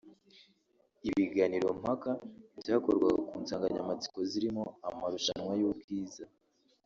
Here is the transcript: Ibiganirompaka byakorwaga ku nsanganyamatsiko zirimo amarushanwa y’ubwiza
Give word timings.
Ibiganirompaka 1.09 2.11
byakorwaga 2.59 3.19
ku 3.27 3.33
nsanganyamatsiko 3.41 4.19
zirimo 4.31 4.63
amarushanwa 4.87 5.53
y’ubwiza 5.61 6.23